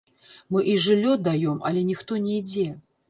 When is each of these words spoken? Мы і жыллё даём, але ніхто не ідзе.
Мы 0.55 0.63
і 0.71 0.77
жыллё 0.85 1.13
даём, 1.27 1.59
але 1.69 1.85
ніхто 1.91 2.21
не 2.25 2.33
ідзе. 2.41 2.65